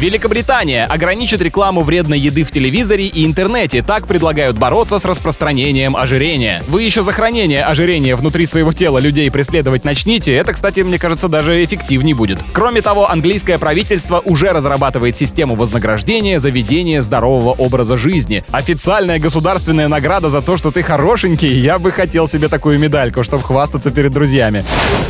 [0.00, 3.82] Великобритания ограничит рекламу вредной еды в телевизоре и интернете.
[3.82, 6.62] Так предлагают бороться с распространением ожирения.
[6.68, 10.34] Вы еще за хранение ожирения внутри своего тела людей преследовать начните.
[10.34, 12.38] Это, кстати, мне кажется, даже эффективнее будет.
[12.54, 18.42] Кроме того, английское правительство уже разрабатывает систему вознаграждения за ведение здорового образа жизни.
[18.52, 21.60] Официальная государственная награда за то, что ты хорошенький.
[21.60, 24.64] Я бы хотел себе такую медальку, чтобы хвастаться перед друзьями.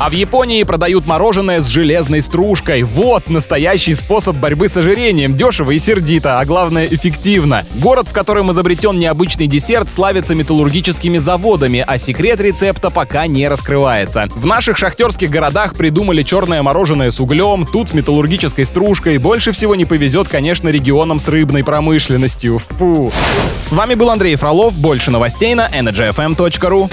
[0.00, 2.82] А в Японии продают мороженое с железной стружкой.
[2.82, 5.36] Вот настоящий способ борьбы с ожирением.
[5.36, 7.66] Дешево и сердито, а главное эффективно.
[7.74, 14.28] Город, в котором изобретен необычный десерт, славится металлургическими заводами, а секрет рецепта пока не раскрывается.
[14.34, 19.18] В наших шахтерских городах придумали черное мороженое с углем, тут с металлургической стружкой.
[19.18, 22.58] Больше всего не повезет, конечно, регионам с рыбной промышленностью.
[22.78, 23.12] Фу.
[23.60, 24.74] С вами был Андрей Фролов.
[24.74, 26.90] Больше новостей на energyfm.ru.